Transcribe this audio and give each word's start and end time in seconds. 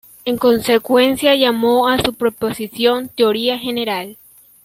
En 0.25 0.37
consecuencia 0.39 1.35
llamó 1.35 1.87
a 1.87 1.99
su 2.01 2.15
proposición 2.15 3.07
"Teoría 3.07 3.59
general". 3.59 4.17